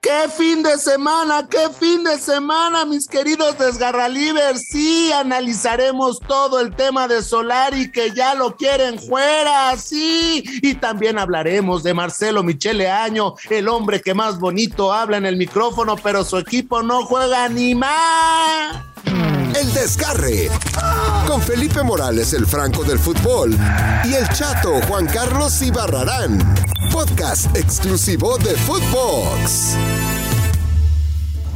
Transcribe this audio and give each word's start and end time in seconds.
¡Qué 0.00 0.28
fin 0.30 0.62
de 0.62 0.78
semana! 0.78 1.46
¡Qué 1.48 1.68
fin 1.78 2.02
de 2.04 2.18
semana, 2.18 2.86
mis 2.86 3.06
queridos 3.06 3.58
desgarralivers! 3.58 4.68
Sí, 4.70 5.12
analizaremos 5.12 6.18
todo 6.20 6.58
el 6.58 6.74
tema 6.74 7.06
de 7.06 7.22
Solari 7.22 7.92
que 7.92 8.10
ya 8.12 8.34
lo 8.34 8.56
quieren 8.56 8.98
fuera, 8.98 9.76
sí. 9.76 10.42
Y 10.62 10.74
también 10.74 11.18
hablaremos 11.18 11.82
de 11.82 11.92
Marcelo 11.92 12.42
Michele 12.42 12.88
Año, 12.90 13.34
el 13.50 13.68
hombre 13.68 14.00
que 14.00 14.14
más 14.14 14.40
bonito 14.40 14.92
habla 14.92 15.18
en 15.18 15.26
el 15.26 15.36
micrófono, 15.36 15.96
pero 15.96 16.24
su 16.24 16.38
equipo 16.38 16.82
no 16.82 17.04
juega 17.04 17.48
ni 17.48 17.74
más. 17.74 18.89
El 19.60 19.74
desgarre. 19.74 20.48
Con 21.26 21.42
Felipe 21.42 21.82
Morales, 21.82 22.32
el 22.32 22.46
franco 22.46 22.82
del 22.82 22.98
fútbol. 22.98 23.54
Y 24.04 24.14
el 24.14 24.26
chato 24.28 24.80
Juan 24.88 25.06
Carlos 25.06 25.60
Ibarrarán. 25.60 26.38
Podcast 26.90 27.54
exclusivo 27.54 28.38
de 28.38 28.54
Footbox. 28.54 29.76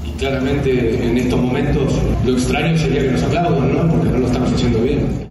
Y 0.05 0.11
claramente 0.19 1.03
en 1.03 1.17
estos 1.17 1.41
momentos 1.41 1.95
lo 2.27 2.33
extraño 2.33 2.77
sería 2.77 3.03
que 3.05 3.13
nos 3.13 3.23
aplaudan, 3.23 3.75
¿no? 3.75 3.95
Porque 3.95 4.11
no 4.11 4.19
lo 4.19 4.27
estamos 4.27 4.53
haciendo 4.53 4.83
bien. 4.83 5.31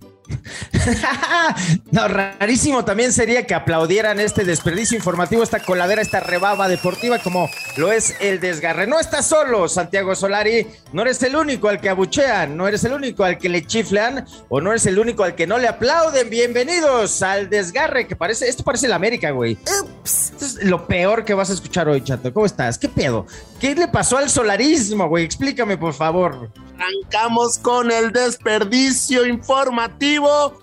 no, 1.92 2.08
rarísimo 2.08 2.86
también 2.86 3.14
sería 3.14 3.46
que 3.46 3.54
aplaudieran 3.54 4.20
este 4.20 4.44
desperdicio 4.44 4.98
informativo, 4.98 5.44
esta 5.44 5.60
coladera, 5.60 6.02
esta 6.02 6.20
rebaba 6.20 6.68
deportiva 6.68 7.20
como 7.20 7.50
lo 7.78 7.92
es 7.92 8.16
el 8.20 8.40
desgarre. 8.40 8.88
No 8.88 9.00
estás 9.00 9.28
solo, 9.28 9.68
Santiago 9.68 10.16
Solari, 10.16 10.68
no 10.92 11.02
eres 11.04 11.22
el 11.24 11.36
único 11.36 11.70
al 11.70 11.80
que 11.80 11.90
abuchean, 11.90 12.56
no 12.58 12.68
eres 12.68 12.84
el 12.84 12.94
único 12.94 13.24
al 13.24 13.38
que 13.38 13.50
le 13.50 13.66
chiflan 13.66 14.26
o 14.50 14.62
no 14.62 14.72
eres 14.72 14.86
el 14.86 15.00
único 15.00 15.24
al 15.24 15.36
que 15.36 15.48
no 15.48 15.58
le 15.58 15.68
aplauden. 15.68 16.30
Bienvenidos 16.30 17.22
al 17.22 17.50
desgarre, 17.50 18.08
que 18.08 18.16
parece, 18.16 18.48
esto 18.48 18.64
parece 18.64 18.88
la 18.88 18.96
América, 18.96 19.32
güey. 19.32 19.58
Esto 20.04 20.46
es 20.46 20.64
lo 20.64 20.88
peor 20.88 21.26
que 21.26 21.34
vas 21.34 21.50
a 21.50 21.54
escuchar 21.54 21.88
hoy, 21.88 22.04
chato. 22.04 22.34
¿Cómo 22.34 22.46
estás? 22.46 22.78
¿Qué 22.78 22.90
pedo? 22.90 23.26
¿Qué 23.60 23.76
le 23.76 23.88
pasó 23.88 24.18
al 24.18 24.30
solarismo, 24.30 25.08
güey? 25.08 25.24
Explícame, 25.24 25.78
por 25.78 25.94
favor. 25.94 26.52
Arrancamos 26.84 27.60
con 27.60 27.92
el 27.92 28.12
desperdicio 28.12 29.26
informativo. 29.26 30.62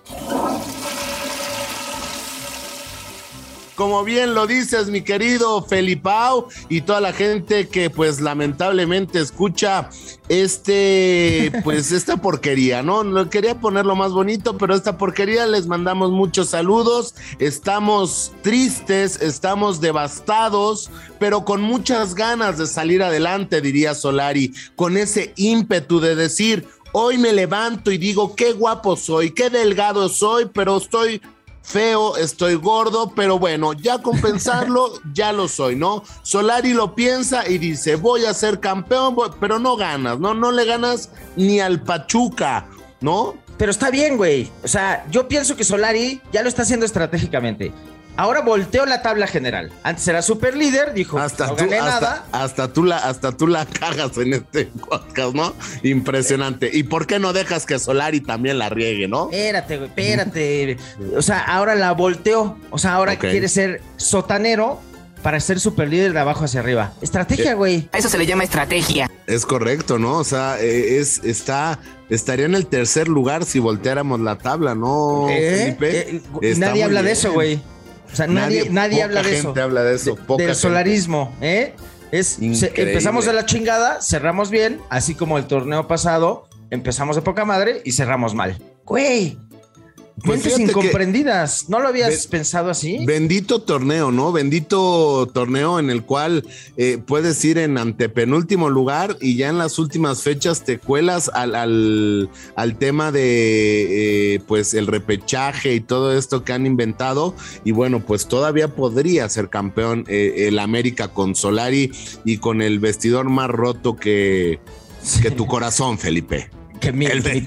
Como 3.75 4.03
bien 4.03 4.33
lo 4.33 4.47
dices, 4.47 4.87
mi 4.87 5.01
querido 5.01 5.63
Felipao, 5.63 6.49
y 6.69 6.81
toda 6.81 7.01
la 7.01 7.13
gente 7.13 7.67
que 7.67 7.89
pues 7.89 8.19
lamentablemente 8.19 9.19
escucha 9.19 9.89
este, 10.29 11.51
pues 11.63 11.91
esta 11.91 12.17
porquería, 12.17 12.83
¿no? 12.83 13.03
No 13.03 13.29
quería 13.29 13.59
ponerlo 13.59 13.95
más 13.95 14.11
bonito, 14.11 14.57
pero 14.57 14.75
esta 14.75 14.97
porquería 14.97 15.45
les 15.45 15.67
mandamos 15.67 16.11
muchos 16.11 16.49
saludos. 16.49 17.15
Estamos 17.39 18.33
tristes, 18.41 19.21
estamos 19.21 19.81
devastados, 19.81 20.89
pero 21.19 21.45
con 21.45 21.61
muchas 21.61 22.13
ganas 22.13 22.57
de 22.57 22.67
salir 22.67 23.01
adelante, 23.01 23.61
diría 23.61 23.95
Solari, 23.95 24.53
con 24.75 24.97
ese 24.97 25.33
ímpetu 25.37 25.99
de 25.99 26.15
decir, 26.15 26.67
hoy 26.91 27.17
me 27.17 27.33
levanto 27.33 27.91
y 27.91 27.97
digo, 27.97 28.35
qué 28.35 28.53
guapo 28.53 28.95
soy, 28.95 29.31
qué 29.31 29.49
delgado 29.49 30.09
soy, 30.09 30.45
pero 30.53 30.77
estoy 30.77 31.21
feo, 31.61 32.17
estoy 32.17 32.55
gordo, 32.55 33.13
pero 33.15 33.39
bueno, 33.39 33.73
ya 33.73 33.99
compensarlo, 33.99 34.91
ya 35.13 35.31
lo 35.31 35.47
soy, 35.47 35.75
¿no? 35.75 36.03
Solari 36.23 36.73
lo 36.73 36.95
piensa 36.95 37.47
y 37.47 37.57
dice, 37.57 37.95
voy 37.95 38.25
a 38.25 38.33
ser 38.33 38.59
campeón, 38.59 39.15
pero 39.39 39.59
no 39.59 39.75
ganas, 39.75 40.19
¿no? 40.19 40.33
No 40.33 40.51
le 40.51 40.65
ganas 40.65 41.09
ni 41.35 41.59
al 41.59 41.81
Pachuca, 41.81 42.67
¿no? 42.99 43.35
Pero 43.57 43.71
está 43.71 43.91
bien, 43.91 44.17
güey. 44.17 44.49
O 44.63 44.67
sea, 44.67 45.05
yo 45.11 45.27
pienso 45.27 45.55
que 45.55 45.63
Solari 45.63 46.21
ya 46.31 46.41
lo 46.41 46.49
está 46.49 46.63
haciendo 46.63 46.85
estratégicamente. 46.85 47.71
Ahora 48.17 48.41
volteó 48.41 48.85
la 48.85 49.01
tabla 49.01 49.27
general. 49.27 49.71
Antes 49.83 50.07
era 50.07 50.21
super 50.21 50.55
líder, 50.55 50.93
dijo, 50.93 51.17
hasta 51.17 51.47
no 51.47 51.55
tú, 51.55 51.63
gané 51.63 51.79
hasta, 51.79 51.99
nada. 52.01 52.25
Hasta 52.31 52.73
tú, 52.73 52.83
la, 52.83 52.97
hasta 52.97 53.31
tú 53.31 53.47
la 53.47 53.65
cagas 53.79 54.17
en 54.17 54.33
este 54.33 54.65
podcast, 54.65 55.33
¿no? 55.33 55.53
Impresionante. 55.83 56.69
¿Y 56.71 56.83
por 56.83 57.07
qué 57.07 57.19
no 57.19 57.33
dejas 57.33 57.65
que 57.65 57.79
Solari 57.79 58.21
también 58.21 58.59
la 58.59 58.69
riegue, 58.69 59.07
no? 59.07 59.29
Espérate, 59.31 59.77
güey, 59.77 59.89
espérate. 59.89 60.77
O 61.15 61.21
sea, 61.21 61.39
ahora 61.39 61.75
la 61.75 61.93
volteó. 61.93 62.57
O 62.69 62.77
sea, 62.77 62.95
ahora 62.95 63.17
quiere 63.17 63.47
ser 63.47 63.81
sotanero 63.97 64.79
para 65.21 65.39
ser 65.39 65.59
super 65.59 65.87
líder 65.87 66.13
de 66.13 66.19
abajo 66.19 66.45
hacia 66.45 66.59
arriba. 66.59 66.93
Estrategia, 67.01 67.53
güey. 67.53 67.89
A 67.91 67.97
eso 67.97 68.09
se 68.09 68.17
le 68.17 68.25
llama 68.25 68.43
estrategia. 68.43 69.09
Es 69.27 69.45
correcto, 69.45 69.99
¿no? 69.99 70.17
O 70.17 70.23
sea, 70.23 70.59
eh, 70.59 70.99
es, 70.99 71.23
está, 71.23 71.79
estaría 72.09 72.45
en 72.45 72.55
el 72.55 72.67
tercer 72.67 73.07
lugar 73.07 73.45
si 73.45 73.59
volteáramos 73.59 74.19
la 74.19 74.37
tabla, 74.37 74.75
¿no, 74.75 75.27
¿Eh? 75.29 75.75
Felipe? 75.77 76.21
Eh, 76.41 76.55
nadie 76.57 76.83
habla 76.83 77.03
de 77.03 77.11
eso, 77.11 77.31
güey. 77.31 77.61
O 78.11 78.15
sea, 78.15 78.27
nadie, 78.27 78.69
nadie 78.69 78.97
poca 78.97 79.05
habla 79.05 79.23
de 79.23 79.33
eso. 79.37 79.47
gente 79.49 79.61
habla 79.61 79.83
de 79.83 79.95
eso. 79.95 80.15
De- 80.15 80.21
poca 80.21 80.41
del 80.43 80.49
gente. 80.51 80.61
solarismo, 80.61 81.35
¿eh? 81.41 81.73
Es, 82.11 82.27
se- 82.53 82.73
empezamos 82.75 83.25
de 83.25 83.33
la 83.33 83.45
chingada, 83.45 84.01
cerramos 84.01 84.49
bien, 84.49 84.81
así 84.89 85.15
como 85.15 85.37
el 85.37 85.45
torneo 85.45 85.87
pasado, 85.87 86.47
empezamos 86.69 87.15
de 87.15 87.21
poca 87.21 87.45
madre 87.45 87.81
y 87.85 87.93
cerramos 87.93 88.35
mal. 88.35 88.57
Güey, 88.85 89.37
Pues 90.23 90.43
que- 90.43 90.61
incomprendidas. 90.61 91.67
¿No 91.69 91.79
lo 91.79 91.87
habías 91.87 92.27
pensado 92.27 92.69
así? 92.69 93.03
Bendito 93.05 93.61
torneo, 93.61 94.11
¿no? 94.11 94.31
Bendito 94.31 95.27
torneo 95.33 95.79
en 95.79 95.89
el 95.89 96.03
cual 96.03 96.45
eh, 96.77 96.99
puedes 97.03 97.43
ir 97.43 97.57
en 97.57 97.77
antepenúltimo 97.77 98.69
lugar 98.69 99.17
y 99.19 99.35
ya 99.35 99.49
en 99.49 99.57
las 99.57 99.79
últimas 99.79 100.21
fechas 100.21 100.63
te 100.63 100.77
cuelas 100.77 101.29
al, 101.33 101.55
al, 101.55 102.29
al 102.55 102.77
tema 102.77 103.11
de 103.11 104.35
eh, 104.35 104.39
pues 104.47 104.73
el 104.75 104.85
repechaje 104.87 105.73
y 105.73 105.79
todo 105.81 106.15
esto 106.15 106.43
que 106.43 106.53
han 106.53 106.65
inventado. 106.67 107.33
Y 107.63 107.71
bueno, 107.71 107.99
pues 108.05 108.27
todavía 108.27 108.67
podría 108.75 109.27
ser 109.29 109.49
campeón 109.49 110.05
eh, 110.07 110.47
el 110.47 110.59
América 110.59 111.07
con 111.07 111.33
Solari 111.35 111.91
y 112.25 112.37
con 112.37 112.61
el 112.61 112.79
vestidor 112.79 113.29
más 113.29 113.49
roto 113.49 113.95
que, 113.95 114.59
que 115.21 115.31
tu 115.31 115.47
corazón, 115.47 115.97
Felipe. 115.97 116.49
que 116.79 116.91
mi, 116.91 117.05
el 117.07 117.23
mi 117.23 117.41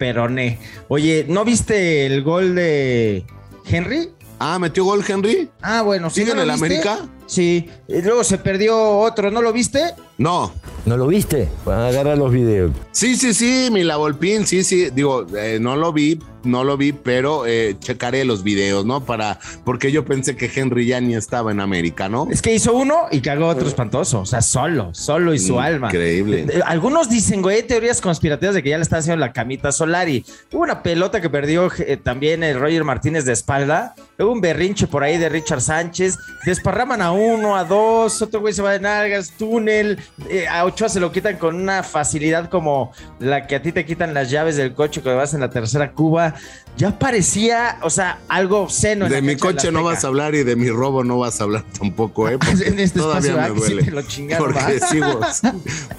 Peroné. 0.00 0.58
Oye, 0.88 1.26
¿no 1.28 1.44
viste 1.44 2.06
el 2.06 2.22
gol 2.22 2.54
de 2.54 3.22
Henry? 3.66 4.08
Ah, 4.38 4.58
¿metió 4.58 4.82
gol 4.84 5.04
Henry? 5.06 5.50
Ah, 5.60 5.82
bueno, 5.82 6.08
¿sí 6.08 6.20
¿Sigue 6.20 6.32
en 6.32 6.38
el? 6.38 6.50
América? 6.50 7.00
Sí, 7.30 7.70
y 7.86 8.02
luego 8.02 8.24
se 8.24 8.38
perdió 8.38 8.98
otro, 8.98 9.30
¿no 9.30 9.40
lo 9.40 9.52
viste? 9.52 9.94
No. 10.18 10.52
¿No 10.84 10.96
lo 10.96 11.06
viste? 11.06 11.48
Van 11.64 11.78
a 11.78 11.88
agarrar 11.88 12.18
los 12.18 12.32
videos. 12.32 12.72
Sí, 12.90 13.14
sí, 13.14 13.34
sí, 13.34 13.68
mi 13.70 13.84
la 13.84 13.98
Volpín, 13.98 14.46
sí, 14.46 14.64
sí, 14.64 14.90
digo, 14.90 15.26
eh, 15.36 15.58
no 15.60 15.76
lo 15.76 15.92
vi, 15.92 16.18
no 16.42 16.64
lo 16.64 16.76
vi, 16.76 16.92
pero 16.92 17.46
eh, 17.46 17.76
checaré 17.78 18.24
los 18.24 18.42
videos, 18.42 18.84
¿no? 18.86 19.04
Para, 19.04 19.38
porque 19.64 19.92
yo 19.92 20.04
pensé 20.04 20.36
que 20.36 20.50
Henry 20.52 20.86
ya 20.86 21.00
ni 21.00 21.14
estaba 21.14 21.52
en 21.52 21.60
América, 21.60 22.08
¿no? 22.08 22.26
Es 22.30 22.42
que 22.42 22.54
hizo 22.54 22.74
uno 22.74 23.02
y 23.10 23.20
cagó 23.20 23.46
otro 23.46 23.68
espantoso. 23.68 24.20
O 24.20 24.26
sea, 24.26 24.40
solo, 24.42 24.90
solo 24.94 25.34
y 25.34 25.38
su 25.38 25.60
alma. 25.60 25.88
Increíble. 25.88 26.46
Eh, 26.48 26.60
Algunos 26.64 27.08
dicen, 27.08 27.42
güey, 27.42 27.62
teorías 27.62 28.00
conspirativas 28.00 28.54
de 28.54 28.62
que 28.62 28.70
ya 28.70 28.78
le 28.78 28.82
está 28.82 28.98
haciendo 28.98 29.20
la 29.20 29.32
camita 29.32 29.68
a 29.68 29.72
Solari. 29.72 30.24
Hubo 30.52 30.62
una 30.62 30.82
pelota 30.82 31.20
que 31.20 31.28
perdió 31.30 31.70
eh, 31.78 31.98
también 31.98 32.42
el 32.42 32.58
Roger 32.58 32.84
Martínez 32.84 33.24
de 33.26 33.32
espalda. 33.32 33.94
Hubo 34.18 34.32
un 34.32 34.40
berrinche 34.40 34.86
por 34.86 35.04
ahí 35.04 35.18
de 35.18 35.28
Richard 35.28 35.60
Sánchez. 35.60 36.16
Desparraman 36.44 37.02
a 37.02 37.12
uno, 37.20 37.56
a 37.56 37.64
dos. 37.64 38.20
Otro 38.22 38.40
güey 38.40 38.52
se 38.54 38.62
va 38.62 38.72
de 38.72 38.80
nalgas, 38.80 39.30
túnel. 39.38 39.98
eh, 40.28 40.48
a 40.48 40.64
Ochoa 40.64 40.88
se 40.88 41.00
lo 41.00 41.12
quitan 41.12 41.36
con 41.36 41.54
una 41.56 41.82
facilidad 41.82 42.48
como 42.48 42.92
la 43.18 43.46
que 43.46 43.56
a 43.56 43.62
ti 43.62 43.72
te 43.72 43.84
quitan 43.84 44.14
las 44.14 44.30
llaves 44.30 44.56
del 44.56 44.74
coche 44.74 45.02
cuando 45.02 45.18
vas 45.18 45.34
en 45.34 45.40
la 45.40 45.50
tercera 45.50 45.92
Cuba. 45.92 46.34
Ya 46.76 46.98
parecía, 46.98 47.78
o 47.82 47.90
sea, 47.90 48.20
algo 48.28 48.60
obsceno. 48.62 49.04
en 49.06 49.10
De 49.12 49.20
la 49.20 49.26
mi 49.26 49.36
coche 49.36 49.70
no 49.70 49.80
Azteca. 49.80 49.94
vas 49.94 50.04
a 50.04 50.06
hablar 50.06 50.34
y 50.34 50.44
de 50.44 50.56
mi 50.56 50.70
robo 50.70 51.04
no 51.04 51.18
vas 51.18 51.40
a 51.40 51.44
hablar 51.44 51.64
tampoco, 51.78 52.28
¿eh? 52.28 52.38
Porque 52.38 52.50
En 52.68 52.78
este 52.78 53.00
todavía 53.00 53.30
espacio, 53.32 53.54
me 53.54 53.60
sí 53.60 53.66
duele. 53.72 53.82
te 53.84 53.90
lo 53.90 54.02
chingaron, 54.02 54.52
porque 54.54 54.80
sigo, 54.80 55.20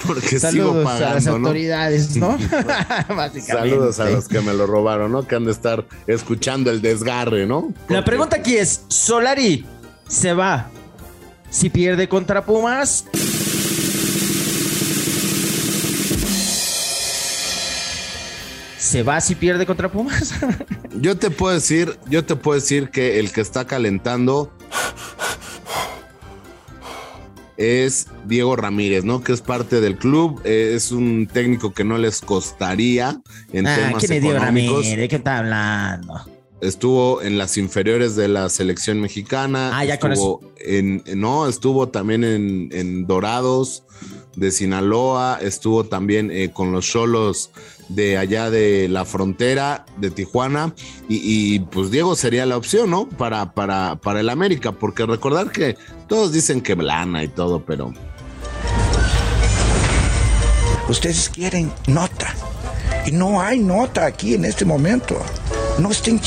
porque 0.07 0.27
sigo 0.27 0.39
Saludos 0.39 0.75
a 0.87 0.89
las 0.99 0.99
pagando, 1.01 1.31
¿no? 1.39 1.47
autoridades, 1.47 2.15
¿no? 2.17 2.29
Básicamente. 3.09 3.41
Saludos 3.41 3.99
a 3.99 4.09
los 4.09 4.27
que 4.27 4.41
me 4.41 4.53
lo 4.53 4.65
robaron, 4.65 5.11
¿no? 5.11 5.27
Que 5.27 5.35
han 5.35 5.45
de 5.45 5.51
estar 5.51 5.85
escuchando 6.07 6.71
el 6.71 6.81
desgarre, 6.81 7.45
¿no? 7.45 7.73
La 7.87 7.97
Porque- 7.97 8.01
pregunta 8.03 8.37
aquí 8.37 8.55
es: 8.55 8.85
¿Solari 8.87 9.65
se 10.07 10.33
va 10.33 10.69
si 11.51 11.69
pierde 11.69 12.07
contra 12.07 12.44
Pumas? 12.44 13.06
¿Se 18.79 19.03
va 19.03 19.22
si 19.22 19.35
pierde 19.35 19.66
contra 19.66 19.91
Pumas? 19.91 20.34
Yo 20.99 21.17
te 21.17 21.29
puedo 21.29 21.53
decir, 21.53 21.97
yo 22.09 22.25
te 22.25 22.35
puedo 22.35 22.59
decir 22.59 22.90
que 22.90 23.20
el 23.20 23.31
que 23.31 23.40
está 23.40 23.66
calentando 23.66 24.52
es 27.55 28.08
Diego 28.25 28.55
Ramírez, 28.58 29.05
¿no? 29.05 29.23
Que 29.23 29.31
es 29.31 29.41
parte 29.41 29.79
del 29.79 29.97
club, 29.97 30.41
eh, 30.43 30.73
es 30.75 30.91
un 30.91 31.28
técnico 31.31 31.73
que 31.73 31.85
no 31.85 31.97
les 31.97 32.20
costaría 32.20 33.22
en 33.53 33.67
ah, 33.67 33.75
temas 33.75 33.99
¿quién 34.03 34.14
es 34.14 34.22
Diego 34.22 34.35
económicos. 34.35 34.75
Ramírez? 34.78 34.99
¿De 34.99 35.08
qué 35.08 35.16
está 35.16 35.37
hablando? 35.37 36.41
Estuvo 36.61 37.22
en 37.22 37.37
las 37.37 37.58
inferiores 37.58 38.16
de 38.16 38.28
la 38.28 38.49
selección 38.49 39.02
mexicana. 39.02 39.72
Ah, 39.73 39.85
ya 39.85 39.99
con 39.99 40.11
estuvo 40.11 40.41
en, 40.58 41.03
no, 41.16 41.47
estuvo 41.47 41.90
también 41.90 42.23
en, 42.23 42.69
en 42.72 43.08
Dorados 43.08 43.84
de 44.35 44.52
Sinaloa, 44.52 45.40
estuvo 45.41 45.84
también 45.84 46.31
eh, 46.31 46.52
con 46.53 46.72
los 46.72 46.85
Cholos 46.85 47.52
de 47.90 48.17
allá 48.17 48.49
de 48.49 48.87
la 48.87 49.03
frontera 49.03 49.85
de 49.97 50.09
Tijuana 50.09 50.73
y, 51.09 51.55
y, 51.55 51.59
pues 51.59 51.91
Diego 51.91 52.16
sería 52.16 52.46
la 52.46 52.55
opción, 52.55 52.90
¿no? 52.90 53.09
Para, 53.09 53.53
para, 53.53 53.97
para 53.97 54.22
el 54.22 54.29
América, 54.29 54.72
porque 54.72 55.05
recordar 55.05 55.52
que 55.52 55.75
todos 56.08 56.31
dicen 56.31 56.61
que 56.61 56.75
Blana 56.75 57.23
y 57.23 57.28
todo, 57.28 57.66
pero... 57.66 57.93
Ustedes 60.87 61.29
quieren 61.29 61.72
nota 61.87 62.34
y 63.05 63.11
no 63.11 63.41
hay 63.41 63.59
nota 63.59 64.05
aquí 64.05 64.34
en 64.35 64.46
este 64.46 64.66
momento. 64.66 65.22
No 65.79 65.91
estén 65.91 66.19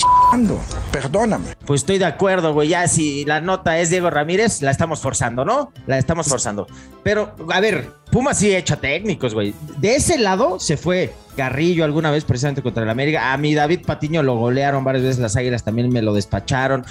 perdóname. 0.92 1.46
Pues 1.66 1.82
estoy 1.82 1.98
de 1.98 2.04
acuerdo, 2.04 2.52
güey. 2.52 2.68
Ya 2.68 2.86
si 2.88 3.24
la 3.24 3.40
nota 3.40 3.78
es 3.78 3.90
Diego 3.90 4.10
Ramírez, 4.10 4.62
la 4.62 4.70
estamos 4.70 5.00
forzando, 5.00 5.44
¿no? 5.44 5.72
La 5.86 5.98
estamos 5.98 6.26
forzando. 6.26 6.66
Pero, 7.02 7.34
a 7.52 7.60
ver, 7.60 7.90
Puma 8.10 8.34
sí 8.34 8.54
echa 8.54 8.76
técnicos, 8.76 9.34
güey. 9.34 9.54
De 9.78 9.96
ese 9.96 10.18
lado 10.18 10.60
se 10.60 10.76
fue 10.76 11.12
Garrillo 11.36 11.84
alguna 11.84 12.10
vez 12.10 12.24
precisamente 12.24 12.62
contra 12.62 12.84
el 12.84 12.90
América. 12.90 13.32
A 13.32 13.36
mi 13.36 13.54
David 13.54 13.80
Patiño 13.84 14.22
lo 14.22 14.36
golearon 14.36 14.84
varias 14.84 15.04
veces, 15.04 15.20
las 15.20 15.36
Águilas 15.36 15.64
también 15.64 15.90
me 15.90 16.02
lo 16.02 16.14
despacharon. 16.14 16.84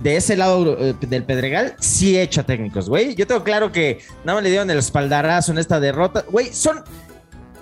De 0.00 0.16
ese 0.16 0.36
lado 0.36 0.78
eh, 0.78 0.94
del 1.00 1.24
Pedregal 1.24 1.74
sí 1.80 2.18
echa 2.18 2.44
técnicos, 2.44 2.88
güey. 2.88 3.16
Yo 3.16 3.26
tengo 3.26 3.42
claro 3.42 3.72
que 3.72 3.98
nada 4.24 4.36
más 4.36 4.44
le 4.44 4.50
dieron 4.50 4.70
el 4.70 4.78
espaldarazo 4.78 5.50
en 5.52 5.58
esta 5.58 5.80
derrota. 5.80 6.24
Güey, 6.30 6.52
son 6.52 6.84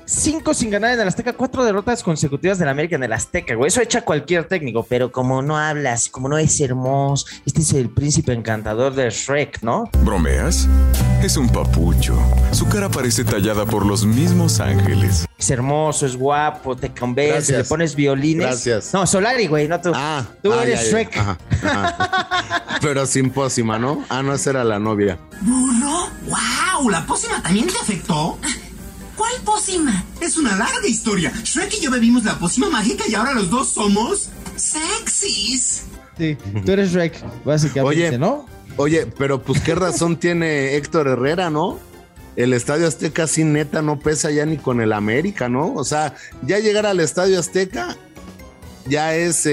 cinco 0.06 0.54
sin 0.54 0.70
ganar 0.70 0.92
en 0.92 1.00
el 1.00 1.08
Azteca, 1.08 1.32
cuatro 1.34 1.64
derrotas 1.64 2.02
consecutivas 2.02 2.58
del 2.58 2.68
América 2.68 2.96
en 2.96 3.02
el 3.02 3.12
Azteca, 3.12 3.54
güey. 3.54 3.68
Eso 3.68 3.82
echa 3.82 4.02
cualquier 4.02 4.44
técnico, 4.48 4.86
pero 4.88 5.12
como 5.12 5.42
no 5.42 5.58
hablas, 5.58 6.08
como 6.08 6.28
no 6.28 6.38
es 6.38 6.58
hermoso, 6.60 7.26
este 7.44 7.60
es 7.60 7.72
el 7.72 7.90
príncipe 7.90 8.32
encantador 8.32 8.94
de 8.94 9.10
Shrek, 9.10 9.62
¿no? 9.62 9.90
¿Bromeas? 10.02 10.68
Es 11.22 11.36
un 11.36 11.48
papucho. 11.48 12.16
Su 12.52 12.68
cara 12.68 12.88
parece 12.88 13.24
tallada 13.24 13.66
por 13.66 13.84
los 13.84 14.06
mismos 14.06 14.60
ángeles. 14.60 15.26
Es 15.36 15.50
hermoso, 15.50 16.06
es 16.06 16.16
guapo, 16.16 16.76
te 16.76 16.94
convence, 16.94 17.56
le 17.56 17.64
pones 17.64 17.94
violines. 17.94 18.46
Gracias. 18.46 18.94
No, 18.94 19.06
Solari, 19.06 19.46
güey, 19.48 19.68
no 19.68 19.80
tú. 19.80 19.92
Ah, 19.94 20.24
tú 20.42 20.52
ah, 20.52 20.62
eres 20.62 20.80
ya, 20.80 20.84
ya. 20.84 20.90
Shrek. 20.90 21.16
Ajá, 21.16 21.38
ajá. 21.62 22.78
Pero 22.80 23.06
sin 23.06 23.30
pócima, 23.30 23.78
¿no? 23.78 24.04
Ah, 24.08 24.22
no, 24.22 24.34
esa 24.34 24.50
era 24.50 24.64
la 24.64 24.78
novia. 24.78 25.18
¿Burro? 25.40 26.08
¡Wow! 26.26 26.90
¿La 26.90 27.04
pócima 27.04 27.42
también 27.42 27.66
te 27.66 27.76
afectó? 27.76 28.38
Es 30.20 30.36
una 30.36 30.56
larga 30.56 30.86
historia. 30.86 31.32
Shrek 31.42 31.74
y 31.74 31.80
yo 31.80 31.90
bebimos 31.90 32.22
la 32.22 32.38
pócima 32.38 32.70
mágica 32.70 33.02
y 33.08 33.14
ahora 33.16 33.34
los 33.34 33.50
dos 33.50 33.68
somos... 33.68 34.28
¡Sexys! 34.54 35.82
Sí, 36.16 36.36
tú 36.64 36.72
eres 36.72 36.92
Shrek, 36.92 37.20
básicamente, 37.44 38.06
Oye, 38.06 38.16
¿no? 38.18 38.46
Oye, 38.76 39.06
pero 39.18 39.42
pues 39.42 39.60
qué 39.60 39.74
razón 39.74 40.16
tiene 40.20 40.76
Héctor 40.76 41.08
Herrera, 41.08 41.50
¿no? 41.50 41.80
El 42.36 42.52
Estadio 42.52 42.86
Azteca 42.86 43.26
sin 43.26 43.52
neta 43.54 43.82
no 43.82 43.98
pesa 43.98 44.30
ya 44.30 44.46
ni 44.46 44.56
con 44.56 44.80
el 44.80 44.92
América, 44.92 45.48
¿no? 45.48 45.74
O 45.74 45.82
sea, 45.82 46.14
ya 46.42 46.60
llegar 46.60 46.86
al 46.86 47.00
Estadio 47.00 47.40
Azteca 47.40 47.96
ya 48.86 49.16
es 49.16 49.46
eh, 49.46 49.50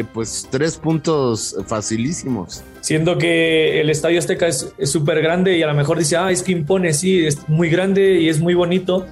eh, 0.00 0.04
pues 0.12 0.48
tres 0.50 0.76
puntos 0.76 1.56
facilísimos. 1.66 2.62
Siendo 2.82 3.16
que 3.16 3.80
el 3.80 3.88
Estadio 3.88 4.18
Azteca 4.18 4.48
es 4.48 4.74
súper 4.84 5.22
grande 5.22 5.56
y 5.56 5.62
a 5.62 5.66
lo 5.66 5.74
mejor 5.74 5.98
dice, 5.98 6.18
ah, 6.18 6.30
es 6.30 6.42
que 6.42 6.52
impone, 6.52 6.92
sí, 6.92 7.24
es 7.24 7.48
muy 7.48 7.70
grande 7.70 8.20
y 8.20 8.28
es 8.28 8.38
muy 8.38 8.52
bonito, 8.52 9.06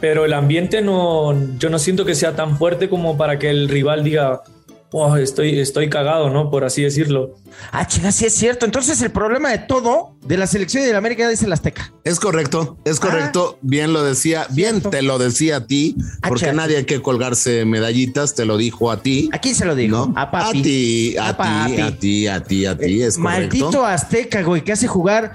pero 0.00 0.24
el 0.24 0.32
ambiente 0.32 0.80
no, 0.82 1.34
yo 1.58 1.70
no 1.70 1.78
siento 1.78 2.04
que 2.04 2.14
sea 2.14 2.34
tan 2.36 2.56
fuerte 2.58 2.88
como 2.88 3.16
para 3.16 3.38
que 3.38 3.50
el 3.50 3.68
rival 3.68 4.04
diga, 4.04 4.42
oh, 4.90 5.16
estoy, 5.16 5.58
estoy 5.58 5.90
cagado, 5.90 6.30
¿no? 6.30 6.50
Por 6.50 6.64
así 6.64 6.82
decirlo. 6.82 7.34
Ah, 7.72 7.86
chinga, 7.86 8.12
sí 8.12 8.24
es 8.26 8.34
cierto. 8.34 8.64
Entonces 8.64 9.00
el 9.02 9.10
problema 9.10 9.50
de 9.50 9.58
todo 9.58 10.14
de 10.24 10.36
la 10.36 10.46
selección 10.46 10.84
de 10.84 10.92
la 10.92 10.98
América 10.98 11.30
es 11.30 11.42
el 11.42 11.52
Azteca. 11.52 11.92
Es 12.04 12.20
correcto, 12.20 12.78
es 12.84 13.00
correcto. 13.00 13.58
bien 13.60 13.92
lo 13.92 14.02
decía, 14.02 14.46
bien 14.50 14.80
te 14.80 15.02
lo 15.02 15.18
decía 15.18 15.56
a 15.56 15.66
ti, 15.66 15.96
Ah, 16.22 16.28
porque 16.28 16.52
nadie 16.52 16.78
hay 16.78 16.84
que 16.84 17.02
colgarse 17.02 17.64
medallitas, 17.64 18.34
te 18.34 18.44
lo 18.44 18.56
dijo 18.56 18.90
a 18.90 19.02
ti. 19.02 19.28
¿A 19.32 19.38
quién 19.38 19.54
se 19.54 19.64
lo 19.64 19.74
dijo? 19.74 20.06
¿no? 20.06 20.12
A 20.16 20.30
papi. 20.30 20.62
ti, 20.62 21.16
a, 21.18 21.28
A 21.28 21.66
ti, 21.66 21.80
a 21.80 21.98
ti, 21.98 22.26
a 22.28 22.42
ti, 22.42 22.66
a 22.66 22.78
ti, 22.78 23.02
es 23.02 23.18
Maldito 23.18 23.66
correcto. 23.66 23.86
Azteca, 23.86 24.42
güey, 24.42 24.62
que 24.62 24.72
hace 24.72 24.86
jugar 24.86 25.34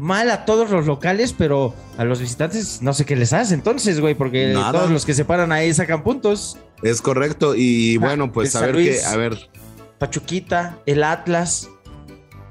mal 0.00 0.30
a 0.30 0.44
todos 0.44 0.70
los 0.70 0.86
locales, 0.86 1.34
pero 1.36 1.74
a 1.98 2.04
los 2.04 2.20
visitantes 2.20 2.82
no 2.82 2.92
sé 2.94 3.04
qué 3.04 3.14
les 3.14 3.32
hace 3.32 3.54
entonces, 3.54 4.00
güey, 4.00 4.14
porque 4.14 4.52
Nada. 4.52 4.72
todos 4.72 4.90
los 4.90 5.04
que 5.04 5.14
se 5.14 5.24
paran 5.24 5.52
ahí 5.52 5.72
sacan 5.72 6.02
puntos. 6.02 6.58
Es 6.82 7.02
correcto. 7.02 7.54
Y 7.54 7.98
bueno, 7.98 8.32
pues 8.32 8.54
el 8.54 8.62
a 8.62 8.66
ver 8.66 8.76
qué, 8.76 9.04
a 9.04 9.16
ver, 9.16 9.50
Pachuquita, 9.98 10.78
el 10.86 11.04
Atlas, 11.04 11.68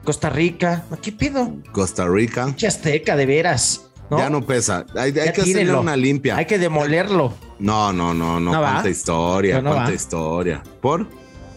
Costa 0.04 0.30
Rica. 0.30 0.86
¿Qué 1.02 1.12
pido? 1.12 1.52
Costa 1.72 2.08
Rica. 2.08 2.46
Pinche 2.46 2.68
Azteca, 2.68 3.16
de 3.16 3.26
veras. 3.26 3.90
¿no? 4.10 4.18
Ya 4.18 4.30
no 4.30 4.46
pesa. 4.46 4.86
Hay, 4.96 5.14
que 5.14 5.22
hacerle 5.22 5.74
una 5.74 5.96
limpia. 5.96 6.38
Hay 6.38 6.46
que 6.46 6.58
demolerlo. 6.60 7.34
No, 7.60 7.92
no, 7.92 8.14
no, 8.14 8.40
no. 8.40 8.52
¿No 8.52 8.62
va? 8.62 8.74
cuánta 8.74 8.90
historia, 8.90 9.62
no 9.62 9.72
cuánta 9.72 9.90
va. 9.90 9.96
historia. 9.96 10.64
¿Por? 10.82 11.08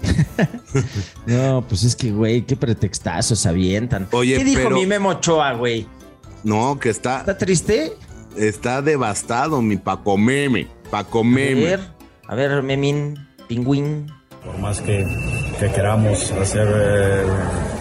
No, 1.27 1.65
pues 1.69 1.85
es 1.85 1.95
que, 1.97 2.11
güey, 2.11 2.43
qué 2.43 2.57
pretextazos 2.57 3.47
avientan. 3.47 4.09
Oye, 4.13 4.37
¿Qué 4.39 4.45
dijo 4.45 4.63
pero- 4.65 4.77
mi 4.77 4.87
Memo 4.87 5.11
Ochoa, 5.11 5.53
güey? 5.55 5.87
No, 6.45 6.79
que 6.81 6.89
está, 6.91 7.21
¿Está 7.21 7.39
triste? 7.39 7.93
está 8.37 8.83
devastado, 8.83 9.61
mi 9.63 9.77
Paco 9.77 10.17
Meme. 10.19 10.67
Paco 10.91 11.21
A 11.21 11.25
Meme. 11.25 11.55
ver, 11.65 11.81
a 12.27 12.35
ver, 12.35 12.63
Memín, 12.63 13.15
Pingüín. 13.49 14.07
Por 14.45 14.59
más 14.59 14.81
que, 14.81 15.07
que 15.61 15.71
queramos 15.71 16.33
hacer 16.33 16.67
eh, 16.75 17.23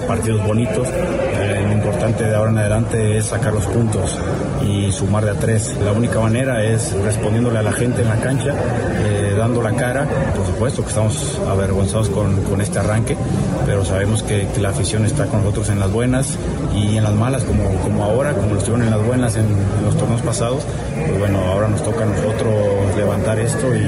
partidos 0.07 0.45
bonitos, 0.45 0.87
eh, 0.89 1.63
lo 1.65 1.71
importante 1.73 2.23
de 2.25 2.35
ahora 2.35 2.51
en 2.51 2.57
adelante 2.59 3.17
es 3.17 3.25
sacar 3.25 3.51
los 3.53 3.65
puntos 3.65 4.15
y 4.63 4.91
sumar 4.91 5.25
de 5.25 5.31
a 5.31 5.39
tres. 5.39 5.73
La 5.83 5.91
única 5.91 6.19
manera 6.19 6.63
es 6.63 6.91
respondiéndole 6.93 7.57
a 7.57 7.63
la 7.63 7.71
gente 7.71 8.03
en 8.03 8.09
la 8.09 8.17
cancha, 8.17 8.49
eh, 8.53 9.10
dando 9.41 9.61
la 9.61 9.75
cara. 9.75 10.07
Por 10.35 10.45
supuesto 10.45 10.83
que 10.83 10.89
estamos 10.89 11.39
avergonzados 11.49 12.09
con, 12.09 12.41
con 12.43 12.61
este 12.61 12.77
arranque, 12.79 13.17
pero 13.65 13.83
sabemos 13.83 14.21
que, 14.23 14.47
que 14.53 14.61
la 14.61 14.69
afición 14.69 15.03
está 15.05 15.25
con 15.25 15.39
nosotros 15.41 15.69
en 15.69 15.79
las 15.79 15.91
buenas 15.91 16.37
y 16.75 16.97
en 16.97 17.03
las 17.03 17.13
malas, 17.13 17.43
como, 17.43 17.63
como 17.81 18.03
ahora, 18.03 18.33
como 18.33 18.53
lo 18.53 18.59
estuvieron 18.59 18.85
en 18.87 18.91
las 18.97 19.05
buenas 19.05 19.35
en, 19.35 19.45
en 19.45 19.85
los 19.85 19.97
torneos 19.97 20.21
pasados. 20.21 20.63
Pues 20.95 21.19
bueno, 21.19 21.39
ahora 21.39 21.67
nos 21.67 21.83
toca 21.83 22.03
a 22.03 22.05
nosotros 22.05 22.95
levantar 22.95 23.39
esto 23.39 23.75
y, 23.75 23.79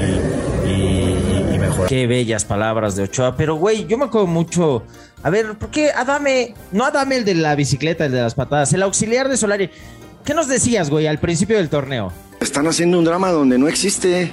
y- 0.68 1.54
y 1.54 1.58
mejorar. 1.58 1.88
Qué 1.88 2.06
bellas 2.08 2.44
palabras 2.44 2.96
de 2.96 3.04
Ochoa. 3.04 3.36
Pero, 3.36 3.54
güey, 3.54 3.86
yo 3.86 3.96
me 3.96 4.06
acuerdo 4.06 4.26
mucho. 4.26 4.82
A 5.22 5.30
ver, 5.30 5.54
¿por 5.56 5.70
qué 5.70 5.90
Adame, 5.92 6.54
no 6.72 6.84
Adame 6.84 7.16
el 7.16 7.24
de 7.24 7.34
la 7.34 7.54
bicicleta, 7.54 8.06
el 8.06 8.12
de 8.12 8.20
las 8.22 8.34
patadas, 8.34 8.72
el 8.72 8.82
auxiliar 8.82 9.28
de 9.28 9.36
Solari? 9.36 9.70
¿Qué 10.24 10.34
nos 10.34 10.48
decías, 10.48 10.90
güey, 10.90 11.06
al 11.06 11.18
principio 11.18 11.56
del 11.58 11.68
torneo? 11.68 12.12
Están 12.40 12.66
haciendo 12.66 12.98
un 12.98 13.04
drama 13.04 13.30
donde 13.30 13.56
no 13.58 13.68
existe. 13.68 14.32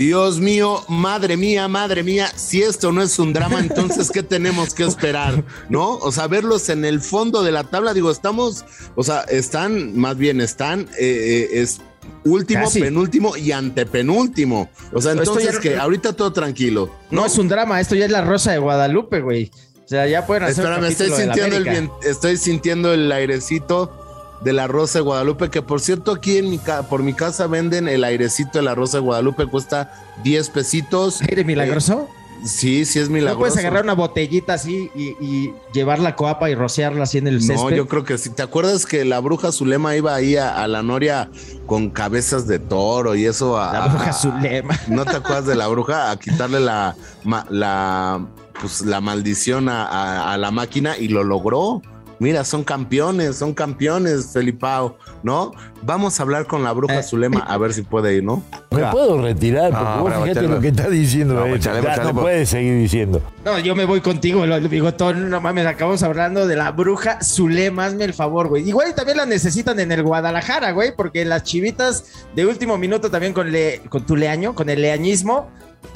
Dios 0.00 0.40
mío, 0.40 0.82
madre 0.88 1.36
mía, 1.36 1.68
madre 1.68 2.02
mía, 2.02 2.26
si 2.34 2.62
esto 2.62 2.90
no 2.90 3.02
es 3.02 3.18
un 3.18 3.34
drama, 3.34 3.60
entonces 3.60 4.10
¿qué 4.10 4.22
tenemos 4.22 4.72
que 4.72 4.84
esperar? 4.84 5.44
¿No? 5.68 5.96
O 5.98 6.10
sea, 6.10 6.26
verlos 6.26 6.70
en 6.70 6.86
el 6.86 7.02
fondo 7.02 7.42
de 7.42 7.52
la 7.52 7.64
tabla, 7.64 7.92
digo, 7.92 8.10
estamos, 8.10 8.64
o 8.94 9.02
sea, 9.02 9.20
están, 9.24 9.94
más 9.98 10.16
bien 10.16 10.40
están, 10.40 10.88
eh, 10.98 11.48
eh, 11.52 11.60
es 11.60 11.82
último, 12.24 12.62
Casi. 12.64 12.80
penúltimo 12.80 13.36
y 13.36 13.52
antepenúltimo. 13.52 14.70
O 14.94 15.02
sea, 15.02 15.12
entonces 15.12 15.58
que 15.58 15.76
ahorita 15.76 16.14
todo 16.14 16.32
tranquilo. 16.32 16.90
No, 17.10 17.26
es 17.26 17.36
un 17.36 17.48
drama, 17.48 17.78
esto 17.78 17.94
ya 17.94 18.06
es 18.06 18.10
la 18.10 18.24
Rosa 18.24 18.52
de 18.52 18.58
Guadalupe, 18.58 19.20
güey. 19.20 19.50
O 19.84 19.88
sea, 19.90 20.06
ya 20.06 20.26
pueden 20.26 20.44
hacer 20.44 20.64
un 20.64 20.70
Espérame, 20.72 20.90
estoy 20.92 21.10
sintiendo, 21.10 21.56
el 21.58 21.64
bien- 21.64 21.90
estoy 22.04 22.36
sintiendo 22.38 22.94
el 22.94 23.12
airecito 23.12 24.09
de 24.40 24.52
la 24.52 24.66
Rosa 24.66 24.98
de 25.00 25.02
Guadalupe, 25.04 25.50
que 25.50 25.62
por 25.62 25.80
cierto 25.80 26.12
aquí 26.12 26.38
en 26.38 26.48
mi 26.50 26.58
ca- 26.58 26.82
por 26.84 27.02
mi 27.02 27.12
casa 27.12 27.46
venden 27.46 27.88
el 27.88 28.04
airecito 28.04 28.58
de 28.58 28.62
la 28.62 28.74
Rosa 28.74 28.98
de 28.98 29.02
Guadalupe, 29.02 29.46
cuesta 29.46 29.92
10 30.24 30.48
pesitos. 30.50 31.20
¿Aire 31.22 31.44
milagroso? 31.44 32.08
Eh, 32.42 32.46
sí, 32.46 32.84
sí 32.86 32.98
es 33.00 33.08
¿No 33.10 33.14
milagroso. 33.16 33.38
puedes 33.38 33.56
agarrar 33.58 33.84
una 33.84 33.92
botellita 33.92 34.54
así 34.54 34.90
y, 34.94 35.08
y 35.22 35.52
llevar 35.74 35.98
la 35.98 36.16
coapa 36.16 36.48
y 36.48 36.54
rociarla 36.54 37.02
así 37.02 37.18
en 37.18 37.26
el 37.26 37.42
césped? 37.42 37.54
No, 37.62 37.70
yo 37.70 37.86
creo 37.86 38.04
que 38.04 38.16
sí. 38.16 38.30
¿Te 38.30 38.42
acuerdas 38.42 38.86
que 38.86 39.04
la 39.04 39.20
bruja 39.20 39.52
Zulema 39.52 39.94
iba 39.94 40.14
ahí 40.14 40.36
a, 40.36 40.62
a 40.62 40.66
la 40.68 40.82
noria 40.82 41.28
con 41.66 41.90
cabezas 41.90 42.46
de 42.46 42.58
toro 42.58 43.14
y 43.14 43.26
eso 43.26 43.58
a. 43.60 43.72
La 43.74 43.86
bruja 43.88 44.08
a- 44.10 44.12
Zulema. 44.14 44.80
¿No 44.88 45.04
te 45.04 45.16
acuerdas 45.16 45.44
de 45.46 45.54
la 45.54 45.66
bruja? 45.68 46.10
A 46.10 46.18
quitarle 46.18 46.60
la, 46.60 46.96
ma- 47.24 47.46
la, 47.50 48.26
pues, 48.58 48.80
la 48.86 49.02
maldición 49.02 49.68
a 49.68 50.34
la 50.38 50.50
máquina 50.50 50.96
y 50.96 51.08
lo 51.08 51.24
logró. 51.24 51.82
Mira, 52.20 52.44
son 52.44 52.62
campeones, 52.62 53.36
son 53.36 53.54
campeones, 53.54 54.30
Felipao, 54.32 54.96
¿no? 55.22 55.50
Vamos 55.82 56.20
a 56.20 56.22
hablar 56.22 56.46
con 56.46 56.62
la 56.62 56.70
bruja 56.72 57.00
Eh. 57.00 57.02
Zulema 57.02 57.40
a 57.40 57.56
ver 57.56 57.72
si 57.72 57.80
puede 57.82 58.14
ir, 58.14 58.22
¿no? 58.22 58.42
Me 58.70 58.84
puedo 58.92 59.20
retirar, 59.22 59.70
porque 59.70 59.84
No, 59.84 59.94
vos 59.96 60.04
bravo, 60.04 60.22
fíjate 60.24 60.40
chale, 60.42 60.54
lo 60.54 60.60
que 60.60 60.68
está 60.68 60.88
diciendo. 60.90 61.34
No, 61.34 61.58
chale, 61.58 61.82
Ya 61.82 61.94
chale, 61.96 62.08
no 62.08 62.14
po- 62.14 62.20
puedes 62.20 62.48
seguir 62.50 62.76
diciendo. 62.76 63.22
No, 63.44 63.58
yo 63.58 63.74
me 63.74 63.86
voy 63.86 64.02
contigo, 64.02 64.44
el 64.44 64.68
bigotón. 64.68 65.30
No 65.30 65.40
mames, 65.40 65.64
acabamos 65.66 66.02
hablando 66.02 66.46
de 66.46 66.56
la 66.56 66.70
bruja 66.72 67.18
Zulema. 67.24 67.86
Hazme 67.86 68.04
el 68.04 68.12
favor, 68.14 68.48
güey. 68.48 68.68
Igual 68.68 68.90
y 68.90 68.94
también 68.94 69.16
la 69.16 69.24
necesitan 69.26 69.80
en 69.80 69.90
el 69.90 70.02
Guadalajara, 70.02 70.72
güey, 70.72 70.94
porque 70.94 71.24
las 71.24 71.42
chivitas 71.42 72.26
de 72.36 72.44
último 72.44 72.76
minuto 72.76 73.10
también 73.10 73.32
con, 73.32 73.50
le, 73.50 73.80
con 73.88 74.04
tu 74.04 74.14
leaño, 74.14 74.54
con 74.54 74.68
el 74.68 74.82
leañismo. 74.82 75.48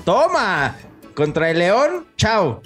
¡Toma! 0.05 0.75
contra 1.15 1.49
el 1.51 1.59
León, 1.61 2.07
chao. 2.17 2.61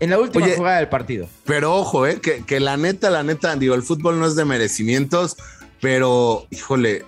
En 0.00 0.10
la 0.10 0.18
última 0.18 0.44
Oye, 0.46 0.56
jugada 0.56 0.78
del 0.78 0.88
partido. 0.88 1.28
Pero 1.44 1.74
ojo, 1.76 2.06
eh, 2.06 2.20
que, 2.20 2.44
que 2.44 2.60
la 2.60 2.76
neta, 2.76 3.10
la 3.10 3.22
neta, 3.22 3.54
digo, 3.56 3.74
el 3.74 3.82
fútbol 3.82 4.18
no 4.18 4.26
es 4.26 4.34
de 4.36 4.44
merecimientos, 4.44 5.36
pero 5.80 6.46
híjole, 6.50 7.04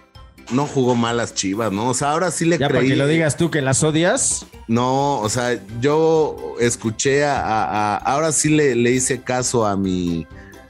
no 0.52 0.66
jugó 0.66 0.94
mal 0.96 1.16
las 1.16 1.34
chivas, 1.34 1.70
¿no? 1.72 1.88
O 1.88 1.94
sea, 1.94 2.10
ahora 2.10 2.30
sí 2.30 2.44
le 2.44 2.58
Ya 2.58 2.68
creí. 2.68 2.88
que 2.88 2.96
lo 2.96 3.06
digas 3.06 3.37
tú 3.37 3.50
que 3.50 3.62
las 3.62 3.82
odias. 3.84 4.46
No, 4.68 5.20
o 5.20 5.28
sea, 5.28 5.60
yo 5.80 6.54
escuché 6.60 7.25
a, 7.25 7.40
a- 7.40 7.64
a- 7.64 7.96
ahora 7.99 8.32
sí 8.32 8.49
le, 8.50 8.75
le 8.75 8.90
hice 8.90 9.20
caso 9.22 9.66
a 9.66 9.76
mi 9.76 10.26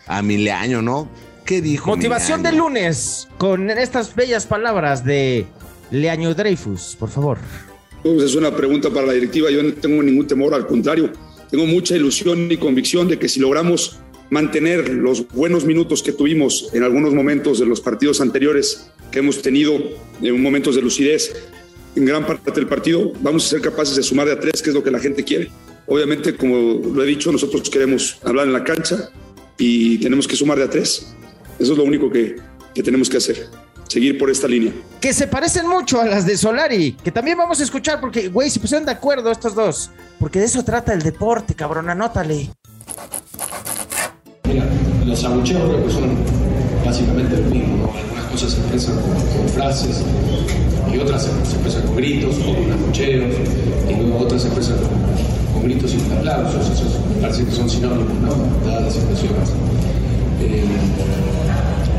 a 0.06 0.22
mi 0.22 0.38
leaño, 0.38 0.82
¿no? 0.82 1.08
¿Qué 1.44 1.60
dijo? 1.60 1.86
Motivación 1.90 2.42
de 2.42 2.52
lunes 2.52 3.28
con 3.38 3.70
estas 3.70 4.14
bellas 4.14 4.44
palabras 4.46 5.04
de 5.04 5.46
Leaño 5.90 6.34
Dreyfus, 6.34 6.96
por 6.98 7.08
favor. 7.10 7.38
Pues 8.02 8.22
es 8.22 8.34
una 8.34 8.54
pregunta 8.54 8.88
para 8.90 9.06
la 9.06 9.12
directiva. 9.12 9.50
Yo 9.50 9.62
no 9.62 9.72
tengo 9.74 10.02
ningún 10.02 10.26
temor, 10.26 10.54
al 10.54 10.66
contrario, 10.66 11.12
tengo 11.50 11.66
mucha 11.66 11.96
ilusión 11.96 12.50
y 12.50 12.56
convicción 12.56 13.08
de 13.08 13.18
que 13.18 13.28
si 13.28 13.40
logramos 13.40 13.98
mantener 14.30 14.88
los 14.88 15.26
buenos 15.28 15.64
minutos 15.64 16.02
que 16.02 16.12
tuvimos 16.12 16.70
en 16.72 16.84
algunos 16.84 17.12
momentos 17.12 17.58
de 17.58 17.66
los 17.66 17.80
partidos 17.80 18.20
anteriores 18.20 18.90
que 19.10 19.18
hemos 19.18 19.42
tenido, 19.42 19.76
en 20.22 20.40
momentos 20.40 20.76
de 20.76 20.82
lucidez, 20.82 21.34
en 21.96 22.04
gran 22.04 22.24
parte 22.24 22.52
del 22.52 22.68
partido, 22.68 23.12
vamos 23.20 23.46
a 23.46 23.48
ser 23.48 23.60
capaces 23.60 23.96
de 23.96 24.02
sumar 24.04 24.26
de 24.26 24.32
a 24.32 24.40
tres, 24.40 24.62
que 24.62 24.70
es 24.70 24.74
lo 24.74 24.84
que 24.84 24.92
la 24.92 25.00
gente 25.00 25.24
quiere. 25.24 25.50
Obviamente, 25.86 26.36
como 26.36 26.80
lo 26.94 27.02
he 27.02 27.06
dicho, 27.06 27.32
nosotros 27.32 27.68
queremos 27.68 28.18
hablar 28.22 28.46
en 28.46 28.52
la 28.52 28.62
cancha 28.62 29.10
y 29.58 29.98
tenemos 29.98 30.28
que 30.28 30.36
sumar 30.36 30.58
de 30.58 30.64
a 30.64 30.70
tres. 30.70 31.12
Eso 31.58 31.72
es 31.72 31.78
lo 31.78 31.82
único 31.82 32.08
que, 32.08 32.36
que 32.72 32.82
tenemos 32.84 33.10
que 33.10 33.16
hacer, 33.16 33.48
seguir 33.88 34.16
por 34.16 34.30
esta 34.30 34.46
línea. 34.46 34.72
Que 35.00 35.12
se 35.12 35.26
parecen 35.26 35.66
mucho 35.66 36.00
a 36.00 36.06
las 36.06 36.24
de 36.24 36.36
Solari, 36.36 36.92
que 36.92 37.10
también 37.10 37.36
vamos 37.36 37.58
a 37.58 37.64
escuchar 37.64 38.00
porque, 38.00 38.28
güey, 38.28 38.48
se 38.48 38.60
pusieron 38.60 38.86
de 38.86 38.92
acuerdo 38.92 39.32
estos 39.32 39.56
dos. 39.56 39.90
Porque 40.20 40.38
de 40.38 40.44
eso 40.44 40.62
trata 40.62 40.92
el 40.92 41.00
deporte, 41.00 41.54
cabrón, 41.54 41.88
anótale. 41.88 42.50
Mira, 44.44 44.64
los 45.06 45.24
abucheos 45.24 45.62
creo 45.62 45.86
que 45.86 45.90
son 45.90 46.10
básicamente 46.84 47.38
lo 47.38 47.48
mismo, 47.48 47.76
¿no? 47.78 47.98
Algunas 47.98 48.26
cosas 48.26 48.50
se 48.52 48.58
expresan 48.58 48.96
con, 49.00 49.48
frases 49.48 50.02
y 50.92 50.98
otras 50.98 51.22
se, 51.22 51.30
se 51.46 51.52
expresan 51.54 51.82
con 51.86 51.96
gritos 51.96 52.36
o 52.46 52.54
con 52.54 52.70
abucheos 52.70 53.34
y 53.88 53.94
luego 53.94 54.18
otras 54.18 54.42
se 54.42 54.48
expresan 54.48 54.76
con, 55.54 55.62
gritos 55.62 55.94
y 55.94 55.96
con 55.96 56.18
aplausos. 56.18 56.68
Eso 56.68 56.84
parece 57.22 57.44
que 57.46 57.52
son 57.52 57.70
sinónimos, 57.70 58.14
¿no? 58.20 58.68
Dadas 58.68 58.84
las 58.84 58.94
situaciones. 58.94 59.50
Eh, 60.42 60.64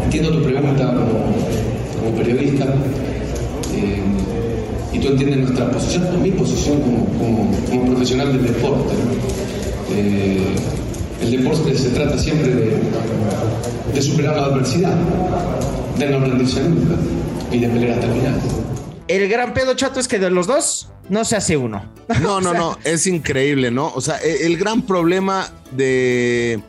entiendo 0.04 0.32
tu 0.32 0.44
pregunta 0.44 0.94
como, 0.94 2.16
periodista 2.18 2.66
eh, 3.74 4.04
tú 5.02 5.08
entiendes 5.10 5.40
nuestra 5.40 5.72
posición, 5.72 6.08
o 6.08 6.18
mi 6.18 6.32
posición 6.32 6.82
como, 6.82 7.06
como, 7.18 7.52
como 7.70 7.86
profesional 7.92 8.32
del 8.34 8.54
deporte. 8.54 8.94
¿no? 8.94 9.96
Eh, 9.96 10.56
el 11.22 11.32
deporte 11.32 11.78
se 11.78 11.90
trata 11.90 12.18
siempre 12.18 12.54
de, 12.54 12.78
de 13.94 14.02
superar 14.02 14.38
la 14.38 14.46
adversidad, 14.46 14.96
de 15.98 16.10
no 16.10 16.20
rendirse 16.20 16.64
nunca 16.64 16.96
y 17.52 17.60
de 17.60 17.68
pelear 17.68 18.00
hasta 18.00 18.08
el 18.08 18.14
final. 18.20 18.42
El 19.08 19.28
gran 19.28 19.54
pedo 19.54 19.74
chato 19.74 20.00
es 20.00 20.08
que 20.08 20.20
de 20.20 20.32
los 20.32 20.48
dos 20.48 20.90
no 21.10 21.26
se 21.26 21.36
hace 21.36 21.58
uno. 21.58 21.84
No, 22.22 22.42
no, 22.42 22.54
no, 22.54 22.78
es 22.84 23.08
increíble, 23.08 23.72
¿no? 23.72 23.92
O 23.94 24.02
sea, 24.02 24.18
e- 24.22 24.46
el 24.46 24.58
gran 24.58 24.82
problema 24.82 25.50
de, 25.72 26.62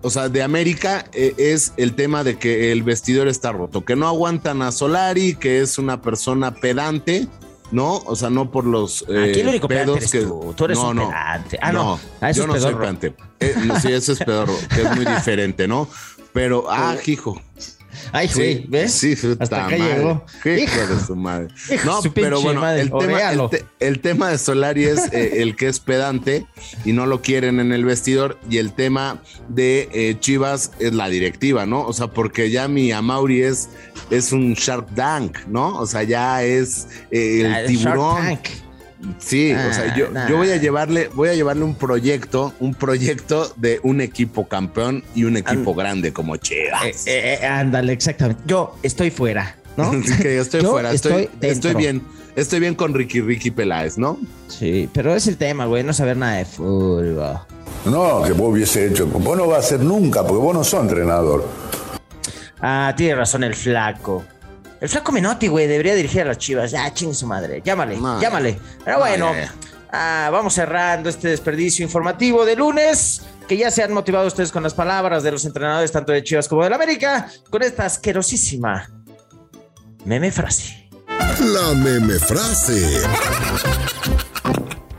o 0.00 0.08
sea, 0.08 0.28
de 0.28 0.42
América 0.42 1.04
eh, 1.12 1.34
es 1.36 1.72
el 1.76 1.94
tema 1.94 2.24
de 2.24 2.38
que 2.38 2.72
el 2.72 2.82
vestidor 2.82 3.28
está 3.28 3.52
roto, 3.52 3.84
que 3.84 3.94
no 3.94 4.06
aguantan 4.06 4.62
a 4.62 4.72
Solari, 4.72 5.34
que 5.34 5.60
es 5.60 5.78
una 5.78 6.00
persona 6.00 6.54
pedante, 6.54 7.26
¿no? 7.74 7.96
O 8.06 8.14
sea, 8.14 8.30
no 8.30 8.50
por 8.50 8.64
los 8.64 9.04
eh, 9.08 9.30
Aquí 9.30 9.40
el 9.40 9.48
único 9.48 9.66
pedante 9.66 9.86
pedos 9.86 9.96
eres 9.98 10.12
que 10.12 10.20
tú. 10.22 10.54
Tú 10.56 10.64
eres 10.64 10.78
no, 10.78 10.90
un 10.90 10.96
no, 10.96 11.08
pedante. 11.08 11.58
Ah, 11.60 11.72
no. 11.72 12.00
Ah, 12.20 12.30
eso 12.30 12.38
yo 12.38 12.42
es 12.44 12.48
no 12.48 12.54
soy 12.54 12.62
pedorro. 12.62 12.80
pedante. 12.80 13.14
Eh, 13.40 13.54
no, 13.64 13.80
sí, 13.80 13.92
eso 13.92 14.12
es 14.12 14.18
pedorro, 14.20 14.54
que 14.72 14.82
es 14.82 14.96
muy 14.96 15.04
diferente, 15.16 15.66
¿no? 15.66 15.88
Pero, 16.32 16.66
ah, 16.70 16.96
hijo. 17.04 17.40
Ay, 18.12 18.30
güey, 18.34 18.64
¿ves? 18.68 18.92
Sí, 18.92 19.14
Hasta 19.38 19.66
acá 19.66 19.76
madre. 19.76 19.96
llegó. 19.96 20.24
Hijo. 20.44 20.86
de 20.94 21.00
su 21.06 21.16
madre. 21.16 21.48
Hijo 21.74 21.84
No, 21.86 22.02
su 22.02 22.12
pero 22.12 22.40
bueno, 22.40 22.60
madre. 22.60 22.82
el 22.82 22.88
tema, 22.90 23.02
el, 23.04 23.10
Oréalo. 23.14 23.48
te- 23.48 23.64
el 23.80 24.00
tema 24.00 24.28
de 24.30 24.38
Solari 24.38 24.84
es 24.84 25.12
eh, 25.12 25.42
el 25.42 25.56
que 25.56 25.68
es 25.68 25.80
pedante 25.80 26.46
y 26.84 26.92
no 26.92 27.06
lo 27.06 27.22
quieren 27.22 27.60
en 27.60 27.72
el 27.72 27.84
vestidor 27.84 28.38
y 28.48 28.58
el 28.58 28.72
tema 28.72 29.22
de 29.48 29.88
eh, 29.92 30.16
Chivas 30.20 30.72
es 30.78 30.92
la 30.94 31.08
directiva, 31.08 31.66
¿no? 31.66 31.86
O 31.86 31.92
sea, 31.92 32.08
porque 32.08 32.50
ya 32.50 32.68
mi 32.68 32.92
Amauri 32.92 33.42
es, 33.42 33.68
es 34.10 34.32
un 34.32 34.54
Shark 34.54 34.94
Tank, 34.94 35.38
¿no? 35.46 35.76
O 35.78 35.86
sea, 35.86 36.02
ya 36.02 36.42
es 36.42 36.86
eh, 37.10 37.40
el 37.42 37.50
Shark 37.52 37.66
tiburón. 37.66 38.16
Tank. 38.24 38.40
Sí, 39.18 39.52
o 39.52 39.56
Ah, 39.58 39.72
sea, 39.72 39.96
yo, 39.96 40.10
nah. 40.10 40.28
yo 40.28 40.36
voy 40.36 40.50
a 40.50 40.56
llevarle, 40.56 41.08
voy 41.14 41.28
a 41.28 41.34
llevarle 41.34 41.64
un 41.64 41.74
proyecto, 41.74 42.52
un 42.60 42.74
proyecto 42.74 43.52
de 43.56 43.80
un 43.82 44.00
equipo 44.00 44.46
campeón 44.48 45.02
y 45.14 45.24
un 45.24 45.36
equipo 45.36 45.74
grande 45.74 46.12
como 46.12 46.36
Chivas. 46.36 47.06
Eh, 47.06 47.38
eh, 47.40 47.46
ándale, 47.46 47.92
exactamente. 47.92 48.42
Yo 48.46 48.76
estoy 48.82 49.10
fuera, 49.10 49.56
¿no? 49.76 49.90
Así 50.04 50.22
que 50.22 50.36
yo 50.36 50.42
estoy 50.42 50.62
Yo 50.62 50.70
fuera, 50.72 50.92
estoy, 50.92 51.28
bien, 51.74 52.02
estoy 52.36 52.60
bien 52.60 52.74
con 52.74 52.94
Ricky 52.94 53.20
Ricky 53.20 53.50
Peláez, 53.50 53.98
¿no? 53.98 54.18
Sí, 54.48 54.88
pero 54.92 55.14
es 55.14 55.26
el 55.26 55.36
tema, 55.36 55.66
güey, 55.66 55.82
no 55.84 55.92
saber 55.92 56.16
nada 56.16 56.36
de 56.36 56.44
fútbol. 56.44 57.40
No, 57.84 58.22
que 58.22 58.32
vos 58.32 58.52
hubiese 58.52 58.86
hecho. 58.86 59.06
Vos 59.06 59.36
no 59.36 59.46
vas 59.46 59.56
a 59.56 59.60
hacer 59.60 59.80
nunca, 59.80 60.22
porque 60.22 60.42
vos 60.42 60.54
no 60.54 60.64
sos 60.64 60.80
entrenador. 60.82 61.46
Ah, 62.60 62.94
tiene 62.96 63.14
razón 63.16 63.44
el 63.44 63.54
flaco. 63.54 64.24
El 64.84 64.90
flaco 64.90 65.12
Menotti, 65.12 65.48
güey, 65.48 65.66
debería 65.66 65.94
dirigir 65.94 66.20
a 66.20 66.24
las 66.26 66.36
chivas. 66.36 66.74
Ah, 66.74 66.92
chingue 66.92 67.14
su 67.14 67.26
madre. 67.26 67.62
Llámale, 67.64 67.98
llámale. 68.20 68.60
Pero 68.84 68.98
no, 68.98 69.02
bueno, 69.02 69.32
ya, 69.32 69.44
ya. 69.44 69.54
ah, 69.90 70.28
vamos 70.30 70.52
cerrando 70.52 71.08
este 71.08 71.28
desperdicio 71.28 71.82
informativo 71.82 72.44
de 72.44 72.54
lunes. 72.54 73.22
Que 73.48 73.56
ya 73.56 73.70
se 73.70 73.82
han 73.82 73.94
motivado 73.94 74.26
ustedes 74.26 74.52
con 74.52 74.62
las 74.62 74.74
palabras 74.74 75.22
de 75.22 75.30
los 75.30 75.46
entrenadores, 75.46 75.90
tanto 75.90 76.12
de 76.12 76.22
Chivas 76.22 76.48
como 76.48 76.64
del 76.64 76.74
América, 76.74 77.30
con 77.48 77.62
esta 77.62 77.86
asquerosísima 77.86 78.90
meme 80.04 80.30
frase. 80.30 80.90
La 81.40 81.72
meme 81.72 82.18
frase. 82.18 83.00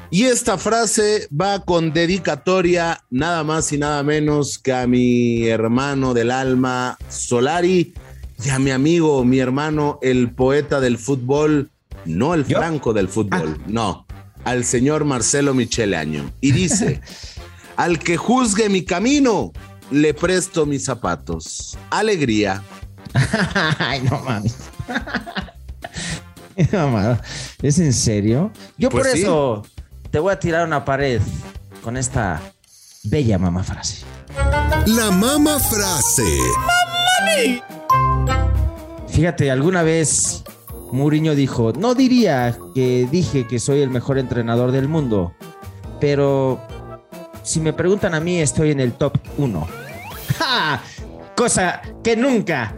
Y 0.10 0.24
esta 0.24 0.58
frase 0.58 1.28
va 1.30 1.64
con 1.64 1.94
dedicatoria 1.94 3.04
nada 3.12 3.44
más 3.44 3.72
y 3.72 3.78
nada 3.78 4.02
menos 4.02 4.58
que 4.58 4.74
a 4.74 4.88
mi 4.88 5.48
hermano 5.48 6.16
del 6.16 6.32
alma 6.32 6.98
Solari 7.08 7.94
y 8.44 8.50
a 8.50 8.60
mi 8.60 8.72
amigo, 8.72 9.24
mi 9.24 9.40
hermano, 9.40 10.00
el 10.02 10.32
poeta 10.32 10.80
del 10.80 10.98
fútbol, 10.98 11.72
no 12.06 12.34
el 12.34 12.46
franco 12.46 12.94
del 12.94 13.08
fútbol, 13.08 13.60
no, 13.68 14.06
al 14.44 14.66
señor 14.66 15.06
Marcelo 15.06 15.54
Michele 15.54 15.98
Año. 15.98 16.32
Y 16.42 16.52
dice, 16.52 17.02
al 17.78 18.00
que 18.00 18.18
juzgue 18.18 18.70
mi 18.70 18.84
camino, 18.84 19.52
le 19.92 20.14
presto 20.14 20.66
mis 20.66 20.86
zapatos. 20.86 21.78
Alegría. 21.90 22.62
Ay, 23.80 24.02
no 24.10 24.20
mames. 24.22 24.56
¿Es 27.62 27.80
en 27.80 27.94
serio? 27.94 28.52
Yo 28.78 28.90
Pues 28.90 29.08
por 29.08 29.14
sí. 29.14 29.22
eso 29.22 29.64
te 30.12 30.20
voy 30.20 30.34
a 30.34 30.40
tirar 30.40 30.66
una 30.66 30.86
pared 30.86 31.22
con 31.82 31.98
esta 31.98 32.42
bella 33.04 33.38
mamá 33.38 33.64
frase. 33.64 34.06
La 34.86 35.12
mama 35.12 35.60
frase. 35.60 36.24
Fíjate, 39.16 39.50
alguna 39.50 39.82
vez 39.82 40.44
Mourinho 40.92 41.36
dijo, 41.36 41.72
no 41.72 41.96
diría 41.96 42.58
que 42.76 43.08
dije 43.10 43.48
que 43.48 43.60
soy 43.60 43.82
el 43.82 43.90
mejor 43.90 44.18
entrenador 44.18 44.74
del 44.74 44.90
mundo, 44.90 45.34
pero 46.02 46.60
si 47.42 47.62
me 47.62 47.72
preguntan 47.72 48.14
a 48.14 48.20
mí 48.20 48.42
estoy 48.42 48.72
en 48.72 48.82
el 48.82 48.92
top 48.92 49.18
1. 49.38 49.68
¡Ja! 50.38 50.84
Cosa 51.34 51.82
que 52.04 52.18
nunca 52.18 52.76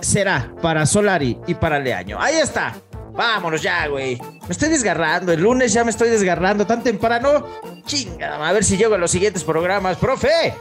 será 0.00 0.54
para 0.62 0.86
Solari 0.86 1.36
y 1.48 1.54
para 1.54 1.80
Leaño. 1.80 2.16
Ahí 2.20 2.36
está. 2.36 2.76
Vámonos 3.12 3.60
ya, 3.60 3.88
güey. 3.88 4.16
Me 4.16 4.50
estoy 4.50 4.68
desgarrando. 4.68 5.32
El 5.32 5.40
lunes 5.40 5.72
ya 5.72 5.82
me 5.82 5.90
estoy 5.90 6.08
desgarrando 6.08 6.64
tan 6.68 6.84
temprano. 6.84 7.48
Chinga, 7.84 8.48
a 8.48 8.52
ver 8.52 8.62
si 8.62 8.76
llego 8.76 8.94
a 8.94 8.98
los 8.98 9.10
siguientes 9.10 9.42
programas, 9.42 9.96
profe. 9.96 10.54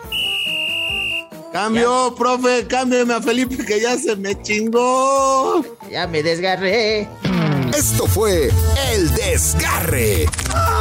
Cambio, 1.61 2.15
profe, 2.15 2.65
cámbiame 2.67 3.15
a 3.15 3.21
Felipe 3.21 3.65
que 3.65 3.81
ya 3.81 3.97
se 3.97 4.15
me 4.15 4.41
chingó. 4.41 5.61
Ya 5.91 6.07
me 6.07 6.23
desgarré. 6.23 7.09
Esto 7.77 8.07
fue 8.07 8.49
El 8.93 9.13
Desgarre. 9.13 10.25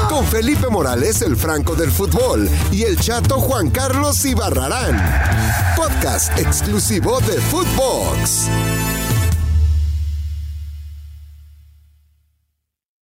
Con 0.08 0.25
Felipe 0.28 0.68
Morales, 0.68 1.20
el 1.23 1.37
Franco 1.37 1.75
del 1.75 1.90
Fútbol, 1.90 2.49
y 2.70 2.85
el 2.85 2.97
chato 2.97 3.40
Juan 3.40 3.70
Carlos 3.70 4.25
Ibarrarán. 4.25 5.75
Podcast 5.75 6.38
exclusivo 6.38 7.18
de 7.23 7.40
Footbox. 7.40 8.49